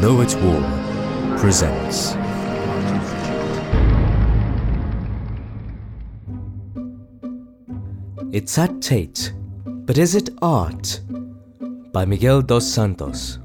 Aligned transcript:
Know 0.00 0.20
It 0.20 0.36
All 0.36 0.60
presents. 1.38 2.14
It's 8.30 8.58
at 8.58 8.82
Tate, 8.82 9.32
but 9.64 9.96
is 9.96 10.14
it 10.14 10.28
art? 10.42 11.00
By 11.92 12.04
Miguel 12.04 12.42
dos 12.42 12.66
Santos. 12.66 13.38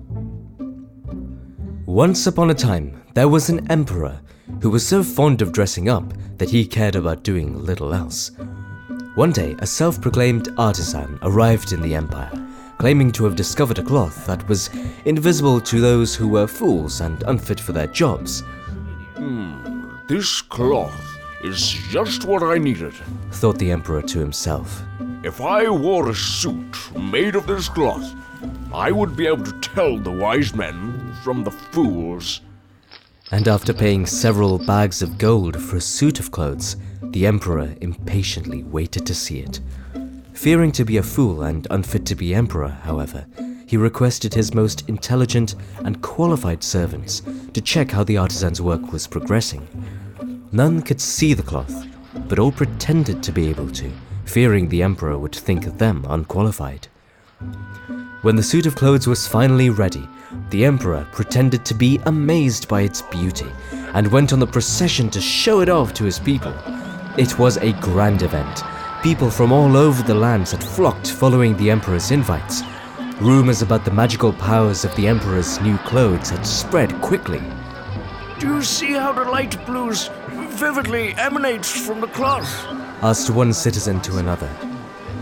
Once 1.86 2.28
upon 2.28 2.50
a 2.50 2.54
time, 2.54 3.02
there 3.14 3.30
was 3.30 3.50
an 3.50 3.72
emperor 3.72 4.20
who 4.62 4.70
was 4.70 4.86
so 4.86 5.04
fond 5.04 5.42
of 5.42 5.54
dressing 5.54 5.88
up 5.88 6.12
that 6.38 6.50
he 6.50 6.66
cared 6.66 6.98
about 6.98 7.24
doing 7.24 7.58
little 7.64 7.94
else. 7.94 8.32
One 9.16 9.32
day, 9.32 9.56
a 9.60 9.66
self 9.66 10.02
proclaimed 10.02 10.50
artisan 10.58 11.18
arrived 11.22 11.72
in 11.72 11.82
the 11.82 11.96
empire, 11.96 12.41
claiming 12.82 13.12
to 13.12 13.26
have 13.26 13.36
discovered 13.36 13.78
a 13.78 13.84
cloth 13.84 14.26
that 14.26 14.50
was 14.50 14.72
invisible 15.06 15.62
to 15.62 15.80
those 15.80 16.16
who 16.16 16.28
were 16.28 16.48
fools 16.48 17.00
and 17.00 17.22
unfit 17.28 17.60
for 17.60 17.74
their 17.74 17.86
jobs. 17.86 18.42
Hmm, 19.18 19.88
this 20.08 20.42
cloth 20.42 21.00
is 21.44 21.70
just 21.92 22.26
what 22.26 22.42
I 22.42 22.58
needed. 22.58 22.96
Thought 23.34 23.60
the 23.60 23.70
emperor 23.70 24.02
to 24.02 24.18
himself. 24.18 24.82
If 25.24 25.42
I 25.42 25.70
wore 25.70 26.10
a 26.10 26.16
suit 26.16 26.76
made 26.98 27.36
of 27.36 27.46
this 27.46 27.70
cloth, 27.70 28.16
I 28.74 28.92
would 28.92 29.16
be 29.16 29.28
able 29.28 29.44
to 29.44 29.60
tell 29.60 30.00
the 30.00 30.10
wise 30.10 30.56
men 30.56 31.16
from 31.24 31.44
the 31.44 31.52
fools. 31.52 32.42
And 33.32 33.48
after 33.48 33.76
paying 33.76 34.08
several 34.08 34.58
bags 34.58 35.04
of 35.04 35.20
gold 35.20 35.62
for 35.62 35.76
a 35.76 35.82
suit 35.82 36.20
of 36.20 36.32
clothes, 36.32 36.78
the 37.04 37.28
emperor 37.28 37.76
impatiently 37.80 38.64
waited 38.64 39.06
to 39.06 39.14
see 39.14 39.38
it. 39.38 39.60
Fearing 40.34 40.72
to 40.72 40.86
be 40.86 40.98
a 40.98 41.04
fool 41.04 41.44
and 41.44 41.68
unfit 41.70 42.06
to 42.08 42.16
be 42.16 42.34
emperor, 42.34 42.70
however, 42.70 43.26
he 43.68 43.78
requested 43.78 44.34
his 44.34 44.54
most 44.54 44.88
intelligent 44.90 45.56
and 45.80 46.02
qualified 46.02 46.64
servants 46.64 47.22
to 47.54 47.62
check 47.62 47.92
how 47.92 48.04
the 48.04 48.18
artisan's 48.18 48.62
work 48.62 48.92
was 48.92 49.08
progressing. 49.08 49.68
None 50.52 50.82
could 50.82 51.00
see 51.00 51.34
the 51.34 51.44
cloth, 51.44 51.88
but 52.28 52.40
all 52.40 52.52
pretended 52.52 53.22
to 53.24 53.32
be 53.32 53.48
able 53.50 53.70
to, 53.70 53.92
fearing 54.26 54.68
the 54.68 54.84
emperor 54.84 55.18
would 55.18 55.36
think 55.36 55.78
them 55.78 56.06
unqualified. 56.10 56.88
When 58.22 58.36
the 58.36 58.44
suit 58.44 58.66
of 58.66 58.76
clothes 58.76 59.08
was 59.08 59.28
finally 59.28 59.70
ready, 59.70 60.08
the 60.50 60.66
emperor 60.66 61.08
pretended 61.12 61.66
to 61.66 61.74
be 61.74 62.00
amazed 62.06 62.68
by 62.68 62.82
its 62.82 63.02
beauty 63.04 63.48
and 63.94 64.12
went 64.12 64.34
on 64.34 64.40
the 64.40 64.48
procession 64.48 65.10
to 65.12 65.22
show 65.22 65.62
it 65.62 65.70
off 65.70 65.94
to 65.96 66.04
his 66.04 66.20
people. 66.20 66.54
It 67.18 67.38
was 67.40 67.58
a 67.58 67.74
grand 67.74 68.22
event. 68.22 68.64
People 69.04 69.32
from 69.32 69.52
all 69.52 69.78
over 69.78 70.04
the 70.04 70.14
lands 70.14 70.52
had 70.52 70.64
flocked 70.64 71.10
following 71.10 71.58
the 71.58 71.72
emperor's 71.72 72.12
invites. 72.12 72.62
Rumors 73.20 73.64
about 73.64 73.84
the 73.84 73.90
magical 73.90 74.32
powers 74.32 74.86
of 74.86 74.96
the 74.96 75.08
emperor's 75.08 75.60
new 75.62 75.76
clothes 75.80 76.30
had 76.30 76.46
spread 76.46 76.94
quickly. 77.02 77.42
Do 78.38 78.48
you 78.56 78.62
see 78.62 78.92
how 78.92 79.12
the 79.12 79.24
light 79.24 79.66
blues 79.66 80.12
vividly 80.52 81.16
emanates 81.16 81.72
from 81.72 82.00
the 82.00 82.10
cloth? 82.10 82.48
asked 83.02 83.32
one 83.32 83.54
citizen 83.54 84.02
to 84.02 84.18
another. 84.18 84.50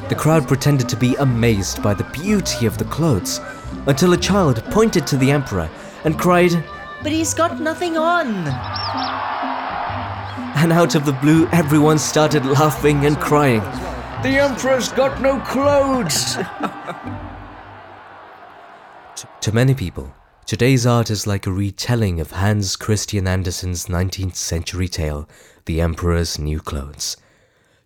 The 0.10 0.16
crowd 0.16 0.46
pretended 0.46 0.90
to 0.90 0.98
be 0.98 1.16
amazed 1.16 1.82
by 1.82 1.94
the 1.94 2.10
beauty 2.12 2.66
of 2.66 2.78
the 2.78 2.86
clothes 2.86 3.40
until 3.88 4.12
a 4.12 4.18
child 4.18 4.62
pointed 4.72 5.08
to 5.08 5.16
the 5.16 5.32
emperor 5.32 5.70
and 6.04 6.20
cried, 6.20 6.66
But 7.02 7.14
he's 7.14 7.34
got 7.34 7.62
nothing 7.62 7.96
on. 7.96 9.09
And 10.62 10.74
out 10.74 10.94
of 10.94 11.06
the 11.06 11.14
blue, 11.14 11.48
everyone 11.48 11.98
started 11.98 12.46
laughing 12.46 13.06
and 13.06 13.18
crying. 13.18 13.62
The 14.24 14.40
emperor's 14.40 14.90
got 14.90 15.22
no 15.22 15.40
clothes. 15.40 16.38
To 19.42 19.52
many 19.52 19.74
people, 19.74 20.14
today's 20.46 20.86
art 20.86 21.10
is 21.10 21.28
like 21.28 21.46
a 21.46 21.52
retelling 21.52 22.22
of 22.22 22.32
Hans 22.32 22.76
Christian 22.76 23.28
Andersen's 23.28 23.88
19th 23.88 24.36
century 24.36 24.88
tale, 24.88 25.28
The 25.66 25.82
Emperor's 25.82 26.40
New 26.40 26.60
Clothes. 26.60 27.18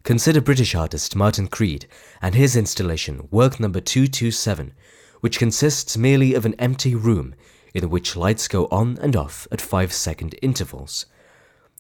Consider 0.03 0.42
British 0.42 0.76
artist 0.76 1.16
Martin 1.16 1.47
Creed 1.47 1.88
and 2.22 2.36
his 2.36 2.56
installation, 2.56 3.28
work 3.31 3.59
number 3.59 3.80
227, 3.80 4.74
which 5.22 5.40
consists 5.40 5.97
merely 5.97 6.36
of 6.36 6.46
an 6.46 6.56
empty 6.59 6.94
room 6.94 7.34
in 7.74 7.90
which 7.90 8.16
lights 8.16 8.47
go 8.47 8.68
on 8.68 9.00
and 9.02 9.16
off 9.16 9.47
at 9.52 9.62
5 9.62 9.92
second 9.92 10.36
intervals. 10.42 11.08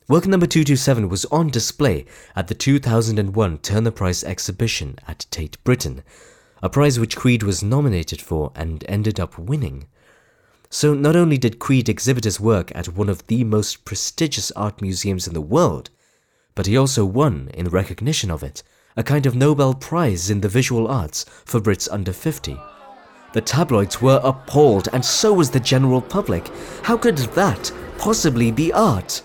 Work 0.09 0.27
number 0.27 0.45
227 0.45 1.07
was 1.07 1.23
on 1.25 1.49
display 1.49 2.05
at 2.35 2.49
the 2.49 2.53
2001 2.53 3.57
Turner 3.59 3.91
Prize 3.91 4.21
exhibition 4.25 4.99
at 5.07 5.25
Tate 5.31 5.63
Britain, 5.63 6.03
a 6.61 6.69
prize 6.69 6.99
which 6.99 7.15
Creed 7.15 7.41
was 7.41 7.63
nominated 7.63 8.21
for 8.21 8.51
and 8.53 8.83
ended 8.89 9.17
up 9.17 9.37
winning. 9.37 9.87
So 10.69 10.93
not 10.93 11.15
only 11.15 11.37
did 11.37 11.57
Creed 11.57 11.87
exhibit 11.87 12.25
his 12.25 12.37
work 12.37 12.69
at 12.75 12.89
one 12.89 13.07
of 13.07 13.25
the 13.27 13.45
most 13.45 13.85
prestigious 13.85 14.51
art 14.51 14.81
museums 14.81 15.25
in 15.25 15.33
the 15.33 15.39
world, 15.39 15.89
but 16.53 16.65
he 16.65 16.75
also 16.75 17.05
won, 17.05 17.49
in 17.53 17.69
recognition 17.69 18.29
of 18.29 18.43
it, 18.43 18.61
a 18.97 19.03
kind 19.03 19.25
of 19.25 19.35
Nobel 19.35 19.73
Prize 19.73 20.29
in 20.29 20.41
the 20.41 20.49
visual 20.49 20.85
arts 20.85 21.23
for 21.45 21.61
Brits 21.61 21.87
under 21.89 22.11
50. 22.11 22.59
The 23.31 23.41
tabloids 23.41 24.01
were 24.01 24.19
appalled, 24.21 24.89
and 24.91 25.03
so 25.03 25.31
was 25.31 25.49
the 25.49 25.61
general 25.61 26.01
public. 26.01 26.51
How 26.81 26.97
could 26.97 27.17
that 27.17 27.71
possibly 27.97 28.51
be 28.51 28.73
art? 28.73 29.21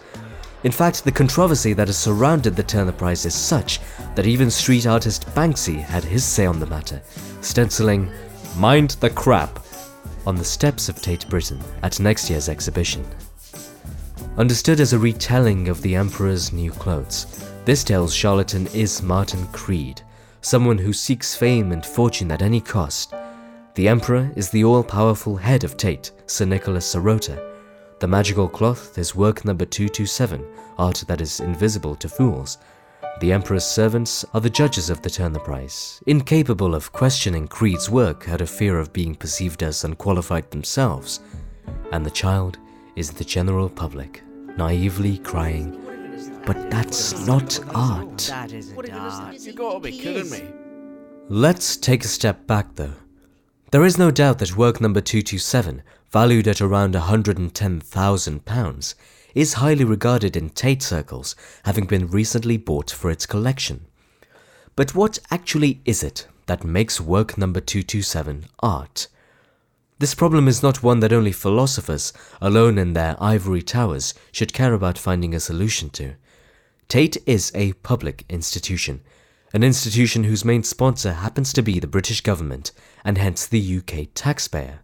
In 0.65 0.73
fact, 0.73 1.05
the 1.05 1.13
controversy 1.13 1.73
that 1.75 1.87
has 1.87 1.97
surrounded 1.97 2.57
the 2.57 2.65
Turner 2.65 2.93
Prize 2.93 3.25
is 3.25 3.35
such 3.35 3.81
that 4.17 4.27
even 4.27 4.51
street 4.51 4.87
artist 4.87 5.27
Banksy 5.35 5.81
had 5.81 6.03
his 6.03 6.25
say 6.25 6.47
on 6.47 6.59
the 6.59 6.67
matter, 6.67 7.01
stenciling, 7.43 8.11
Mind 8.57 8.91
the 9.01 9.11
crap, 9.11 9.61
on 10.27 10.35
the 10.35 10.45
steps 10.45 10.89
of 10.89 11.01
Tate 11.01 11.29
Britain 11.29 11.63
at 11.85 12.01
next 12.01 12.29
year's 12.29 12.49
exhibition. 12.49 13.05
Understood 14.37 14.81
as 14.81 14.93
a 14.93 14.99
retelling 14.99 15.69
of 15.69 15.81
the 15.83 15.95
Emperor's 15.95 16.53
new 16.53 16.73
clothes, 16.73 17.49
this 17.65 17.85
tale's 17.85 18.15
charlatan 18.15 18.67
is 18.69 19.01
Martin 19.01 19.47
Creed, 19.49 20.03
someone 20.41 20.79
who 20.79 20.93
seeks 20.93 21.37
fame 21.37 21.71
and 21.71 21.87
fortune 21.87 22.33
at 22.33 22.43
any 22.43 22.61
cost. 22.61 23.15
The 23.75 23.87
Emperor 23.87 24.33
is 24.35 24.51
the 24.51 24.65
all 24.65 24.83
powerful 24.83 25.37
head 25.37 25.63
of 25.63 25.77
Tate, 25.77 26.11
Sir 26.27 26.47
Nicholas 26.47 26.95
Serota. 26.95 27.48
The 28.01 28.07
magical 28.07 28.49
cloth 28.49 28.97
is 28.97 29.17
work 29.17 29.45
number 29.45 29.65
227, 29.65 30.47
art 30.79 31.03
that 31.09 31.21
is 31.21 31.41
invisible 31.41 31.97
to 31.97 32.09
fools. 32.09 32.59
The 33.21 33.33
Emperor's 33.33 33.65
servants 33.65 34.25
are 34.33 34.41
the 34.41 34.49
judges 34.49 34.89
of 34.89 35.03
the 35.03 35.11
Turner 35.11 35.41
Prize, 35.41 36.01
incapable 36.07 36.77
of 36.77 36.93
questioning 36.93 37.49
Creed's 37.49 37.91
work 37.91 38.29
out 38.29 38.41
of 38.41 38.49
fear 38.49 38.79
of 38.79 38.93
being 38.93 39.17
perceived 39.17 39.65
as 39.65 39.83
unqualified 39.83 40.49
themselves. 40.53 41.19
And 41.91 42.07
the 42.07 42.11
child 42.13 42.59
is 42.95 43.11
the 43.11 43.25
general 43.25 43.69
public, 43.69 44.23
naively 44.57 45.19
crying, 45.19 45.85
But 46.47 46.71
that's 46.71 47.27
not 47.27 47.59
art. 47.75 48.19
That 48.29 48.53
isn't 48.53 48.91
art. 48.93 49.41
You 49.41 49.53
gotta 49.55 49.81
be 49.81 49.91
kidding 49.91 50.31
me. 50.31 50.45
Let's 51.29 51.77
take 51.77 52.05
a 52.05 52.09
step 52.09 52.47
back 52.47 52.77
though. 52.77 52.95
There 53.71 53.85
is 53.85 53.99
no 53.99 54.11
doubt 54.11 54.39
that 54.39 54.57
work 54.57 54.81
number 54.81 55.03
227, 55.03 55.83
valued 56.11 56.49
at 56.49 56.63
around 56.63 56.95
£110,000, 56.95 58.95
is 59.35 59.53
highly 59.53 59.85
regarded 59.85 60.39
in 60.39 60.49
Tate 60.49 60.83
circles, 60.83 61.37
having 61.65 61.85
been 61.85 62.09
recently 62.09 62.57
bought 62.57 62.91
for 62.91 63.11
its 63.11 63.27
collection. 63.27 63.85
But 64.75 64.95
what 64.95 65.19
actually 65.31 65.83
is 65.85 66.03
it 66.03 66.27
that 66.47 66.65
makes 66.65 66.99
work 66.99 67.37
number 67.37 67.61
227 67.61 68.47
art? 68.61 69.09
This 69.99 70.15
problem 70.15 70.49
is 70.49 70.63
not 70.63 70.83
one 70.83 71.01
that 71.01 71.13
only 71.13 71.33
philosophers, 71.33 72.15
alone 72.41 72.79
in 72.79 72.95
their 72.95 73.23
ivory 73.23 73.61
towers, 73.61 74.15
should 74.33 74.55
care 74.55 74.73
about 74.73 74.97
finding 74.97 75.35
a 75.35 75.41
solution 75.41 75.91
to. 75.91 76.15
Tate 76.89 77.19
is 77.27 77.53
a 77.55 77.75
public 77.75 78.25
institution, 78.31 79.03
an 79.53 79.63
institution 79.63 80.25
whose 80.25 80.45
main 80.45 80.63
sponsor 80.63 81.13
happens 81.13 81.53
to 81.53 81.63
be 81.63 81.81
the 81.81 81.87
British 81.87 82.21
government 82.21 82.73
and 83.05 83.17
hence 83.19 83.47
the 83.47 83.79
UK 83.79 84.09
taxpayer. 84.15 84.81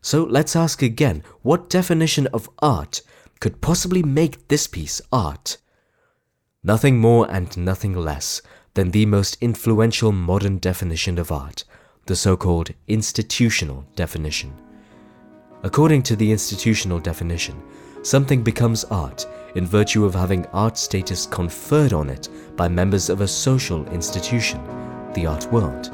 So 0.00 0.22
let's 0.24 0.54
ask 0.54 0.82
again 0.82 1.22
what 1.42 1.68
definition 1.68 2.26
of 2.28 2.48
art 2.60 3.02
could 3.40 3.60
possibly 3.60 4.02
make 4.02 4.48
this 4.48 4.66
piece 4.66 5.00
art? 5.12 5.58
Nothing 6.62 6.98
more 6.98 7.30
and 7.30 7.56
nothing 7.56 7.94
less 7.94 8.42
than 8.74 8.90
the 8.90 9.06
most 9.06 9.36
influential 9.40 10.12
modern 10.12 10.58
definition 10.58 11.18
of 11.18 11.32
art, 11.32 11.64
the 12.06 12.16
so 12.16 12.36
called 12.36 12.72
institutional 12.86 13.84
definition. 13.96 14.52
According 15.62 16.02
to 16.04 16.16
the 16.16 16.30
institutional 16.30 17.00
definition, 17.00 17.60
something 18.02 18.42
becomes 18.44 18.84
art 18.84 19.26
in 19.54 19.66
virtue 19.66 20.04
of 20.04 20.14
having 20.14 20.46
art 20.52 20.76
status 20.76 21.26
conferred 21.26 21.92
on 21.92 22.08
it 22.08 22.28
by 22.56 22.68
members 22.68 23.08
of 23.08 23.20
a 23.20 23.28
social 23.28 23.86
institution, 23.88 24.60
the 25.14 25.26
art 25.26 25.50
world. 25.52 25.90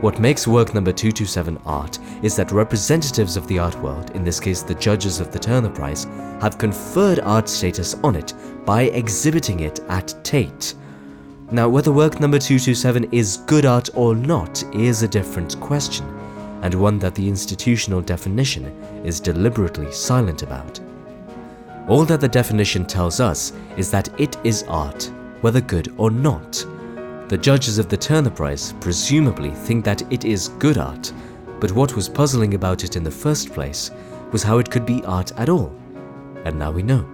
What 0.00 0.18
makes 0.18 0.48
work 0.48 0.74
number 0.74 0.92
227 0.92 1.58
art 1.64 1.98
is 2.22 2.34
that 2.36 2.50
representatives 2.50 3.36
of 3.36 3.46
the 3.46 3.58
art 3.58 3.80
world, 3.82 4.10
in 4.10 4.24
this 4.24 4.40
case 4.40 4.62
the 4.62 4.74
judges 4.74 5.20
of 5.20 5.30
the 5.30 5.38
Turner 5.38 5.70
Prize, 5.70 6.04
have 6.40 6.58
conferred 6.58 7.20
art 7.20 7.48
status 7.48 7.94
on 8.02 8.16
it 8.16 8.34
by 8.64 8.82
exhibiting 8.82 9.60
it 9.60 9.80
at 9.88 10.14
Tate. 10.24 10.74
Now, 11.50 11.68
whether 11.68 11.92
work 11.92 12.18
number 12.18 12.38
227 12.38 13.12
is 13.12 13.36
good 13.46 13.66
art 13.66 13.90
or 13.94 14.14
not 14.14 14.64
is 14.74 15.02
a 15.02 15.08
different 15.08 15.60
question. 15.60 16.06
and 16.62 16.74
one 16.74 16.98
that 17.00 17.14
the 17.14 17.28
institutional 17.28 18.00
definition 18.00 18.64
is 19.04 19.20
deliberately 19.20 19.90
silent 19.92 20.42
about. 20.42 20.80
All 21.88 22.04
that 22.04 22.20
the 22.20 22.28
definition 22.28 22.84
tells 22.84 23.18
us 23.18 23.52
is 23.76 23.90
that 23.90 24.08
it 24.20 24.36
is 24.44 24.62
art, 24.68 25.10
whether 25.40 25.60
good 25.60 25.92
or 25.96 26.10
not. 26.10 26.64
The 27.28 27.38
judges 27.38 27.78
of 27.78 27.88
the 27.88 27.96
Turner 27.96 28.30
Prize 28.30 28.72
presumably 28.80 29.50
think 29.50 29.84
that 29.84 30.02
it 30.12 30.24
is 30.24 30.48
good 30.48 30.78
art, 30.78 31.12
but 31.58 31.72
what 31.72 31.96
was 31.96 32.08
puzzling 32.08 32.54
about 32.54 32.84
it 32.84 32.94
in 32.94 33.02
the 33.02 33.10
first 33.10 33.52
place 33.52 33.90
was 34.30 34.42
how 34.42 34.58
it 34.58 34.70
could 34.70 34.86
be 34.86 35.02
art 35.04 35.32
at 35.38 35.48
all. 35.48 35.74
And 36.44 36.58
now 36.58 36.70
we 36.70 36.82
know. 36.82 37.08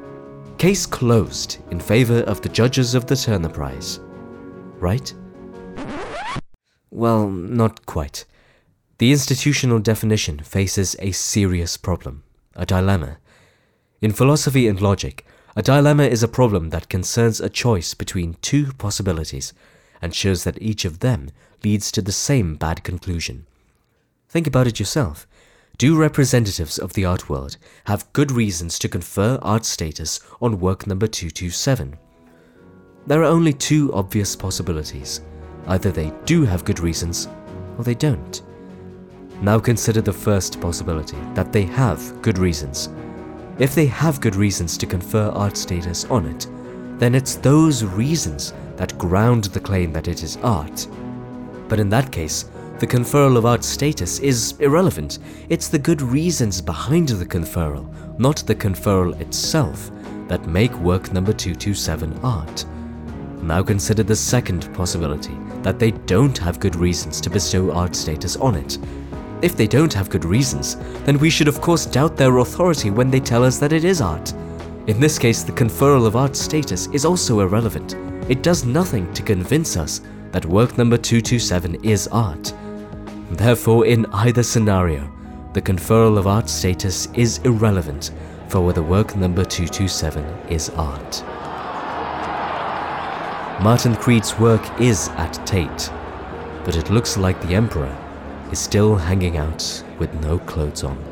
Case 0.59 0.87
closed 0.87 1.59
in 1.71 1.81
favor 1.81 2.21
of 2.21 2.43
the 2.43 2.49
judges 2.49 2.95
of 2.95 3.07
the 3.07 3.17
Turner 3.17 3.49
Prize. 3.49 4.01
Right? 4.79 5.15
Well, 6.91 7.29
not 7.31 7.87
quite. 7.87 8.25
The 8.99 9.13
institutional 9.13 9.79
definition 9.79 10.41
faces 10.41 10.97
a 10.99 11.13
serious 11.13 11.77
problem, 11.77 12.25
a 12.57 12.67
dilemma. 12.67 13.19
In 14.01 14.13
philosophy 14.13 14.69
and 14.69 14.81
logic, 14.81 15.27
a 15.57 15.63
dilemma 15.63 16.05
is 16.05 16.23
a 16.23 16.29
problem 16.29 16.71
that 16.71 16.89
concerns 16.89 17.41
a 17.41 17.49
choice 17.49 17.95
between 17.95 18.37
two 18.43 18.73
possibilities 18.75 19.53
and 20.01 20.15
shows 20.15 20.45
that 20.45 20.63
each 20.63 20.85
of 20.85 21.01
them 21.01 21.31
leads 21.65 21.91
to 21.91 22.01
the 22.01 22.13
same 22.13 22.55
bad 22.55 22.85
conclusion. 22.85 23.45
Think 24.29 24.47
about 24.47 24.69
it 24.69 24.79
yourself. 24.79 25.27
Do 25.79 25.97
representatives 25.97 26.79
of 26.79 26.93
the 26.93 27.05
art 27.05 27.29
world 27.29 27.57
have 27.87 28.13
good 28.13 28.31
reasons 28.31 28.79
to 28.81 28.89
confer 28.89 29.41
art 29.43 29.65
status 29.65 30.21
on 30.41 30.61
work 30.61 30.87
number 30.87 31.09
227? 31.09 31.99
There 33.09 33.23
are 33.23 33.25
only 33.25 33.53
two 33.53 33.93
obvious 33.93 34.37
possibilities. 34.37 35.23
Either 35.67 35.91
they 35.91 36.13
do 36.25 36.45
have 36.45 36.65
good 36.65 36.79
reasons, 36.79 37.27
or 37.77 37.83
they 37.83 37.95
don't. 37.97 38.43
Now 39.43 39.59
consider 39.59 40.01
the 40.01 40.13
first 40.13 40.61
possibility, 40.61 41.19
that 41.35 41.53
they 41.53 41.63
have 41.63 42.23
good 42.23 42.39
reasons. 42.39 42.91
If 43.59 43.75
they 43.75 43.87
have 43.87 44.21
good 44.21 44.37
reasons 44.37 44.79
to 44.79 44.87
confer 44.87 45.31
art 45.31 45.57
status 45.57 46.05
on 46.05 46.27
it, 46.27 46.47
then 46.99 47.15
it's 47.15 47.35
those 47.35 47.85
reasons 47.85 48.53
that 48.77 48.97
ground 48.99 49.45
the 49.45 49.61
claim 49.61 49.93
that 49.93 50.07
it 50.07 50.23
is 50.23 50.37
art. 50.39 50.87
But 51.69 51.81
in 51.81 51.89
that 51.89 52.13
case, 52.13 52.49
the 52.79 52.87
conferral 52.87 53.37
of 53.37 53.45
art 53.45 53.65
status 53.65 54.21
is 54.21 54.55
irrelevant. 54.61 55.19
It's 55.49 55.67
the 55.67 55.79
good 55.79 56.01
reasons 56.01 56.61
behind 56.63 57.09
the 57.09 57.27
conferral, 57.27 57.93
not 58.19 58.37
the 58.47 58.55
conferral 58.55 59.21
itself, 59.21 59.91
that 60.29 60.47
make 60.47 60.73
work 60.75 61.13
number 61.13 61.33
227 61.33 62.21
art. 62.23 62.65
Now 63.43 63.65
consider 63.65 64.05
the 64.05 64.15
second 64.15 64.73
possibility, 64.75 65.37
that 65.63 65.81
they 65.81 65.91
don't 65.91 66.39
have 66.39 66.61
good 66.61 66.77
reasons 66.77 67.21
to 67.23 67.31
bestow 67.31 67.73
art 67.73 67.97
status 67.97 68.37
on 68.37 68.55
it. 68.55 68.79
If 69.41 69.57
they 69.57 69.69
don't 69.69 69.95
have 69.95 70.11
good 70.11 70.25
reasons, 70.25 70.77
then 71.05 71.19
we 71.19 71.31
should 71.31 71.47
of 71.47 71.61
course 71.61 71.87
doubt 71.87 72.17
their 72.17 72.39
authority 72.39 72.91
when 72.91 73.09
they 73.09 73.21
tell 73.21 73.45
us 73.45 73.59
that 73.59 73.73
it 73.73 73.85
is 73.85 74.01
art. 74.01 74.33
In 74.89 74.99
this 74.99 75.17
case, 75.17 75.45
the 75.45 75.53
conferral 75.53 76.07
of 76.07 76.17
art 76.17 76.35
status 76.35 76.89
is 76.89 77.05
also 77.05 77.41
irrelevant. 77.41 77.95
It 78.29 78.43
does 78.43 78.65
nothing 78.65 79.13
to 79.13 79.23
convince 79.23 79.77
us 79.77 80.01
that 80.33 80.45
work 80.45 80.77
number 80.77 80.97
227 80.97 81.85
is 81.85 82.09
art. 82.09 82.53
Therefore, 83.31 83.87
in 83.87 84.07
either 84.07 84.43
scenario, 84.43 85.09
the 85.53 85.63
conferral 85.63 86.19
of 86.19 86.27
art 86.27 86.49
status 86.49 87.07
is 87.15 87.39
irrelevant 87.45 88.11
for 88.49 88.61
whether 88.61 88.83
work 88.83 89.15
number 89.15 89.45
227 89.45 90.25
is 90.49 90.71
art. 90.71 91.23
Martin 93.63 93.95
Creed's 93.95 94.37
work 94.39 94.63
is 94.81 95.09
at 95.11 95.35
Tate, 95.47 95.91
but 96.65 96.75
it 96.75 96.91
looks 96.91 97.17
like 97.17 97.41
the 97.43 97.55
Emperor 97.55 97.97
is 98.51 98.59
still 98.59 98.97
hanging 98.97 99.37
out 99.37 99.85
with 99.99 100.13
no 100.23 100.39
clothes 100.39 100.85
on. 100.85 101.08